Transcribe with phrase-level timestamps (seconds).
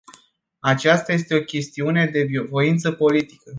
[0.61, 3.49] Aceasta este o chestiune de voință politică.